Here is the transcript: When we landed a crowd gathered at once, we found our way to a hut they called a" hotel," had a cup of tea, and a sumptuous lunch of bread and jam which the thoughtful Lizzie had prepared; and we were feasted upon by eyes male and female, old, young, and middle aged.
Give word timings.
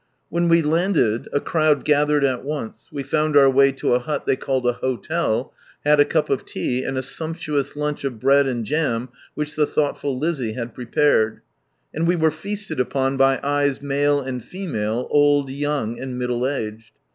When 0.29 0.49
we 0.49 0.63
landed 0.63 1.29
a 1.31 1.39
crowd 1.39 1.85
gathered 1.85 2.23
at 2.23 2.43
once, 2.43 2.87
we 2.91 3.03
found 3.03 3.37
our 3.37 3.51
way 3.51 3.71
to 3.73 3.93
a 3.93 3.99
hut 3.99 4.25
they 4.25 4.35
called 4.35 4.65
a" 4.65 4.73
hotel," 4.81 5.53
had 5.85 5.99
a 5.99 6.05
cup 6.05 6.27
of 6.31 6.43
tea, 6.43 6.83
and 6.83 6.97
a 6.97 7.03
sumptuous 7.03 7.75
lunch 7.75 8.03
of 8.03 8.19
bread 8.19 8.47
and 8.47 8.65
jam 8.65 9.09
which 9.35 9.55
the 9.55 9.67
thoughtful 9.67 10.17
Lizzie 10.17 10.53
had 10.53 10.73
prepared; 10.73 11.41
and 11.93 12.07
we 12.07 12.15
were 12.15 12.31
feasted 12.31 12.79
upon 12.79 13.15
by 13.15 13.39
eyes 13.43 13.79
male 13.79 14.19
and 14.19 14.43
female, 14.43 15.07
old, 15.11 15.51
young, 15.51 15.99
and 15.99 16.17
middle 16.17 16.47
aged. 16.47 16.93